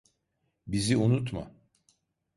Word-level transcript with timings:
Bizi 0.67 0.97
unutma. 0.97 1.51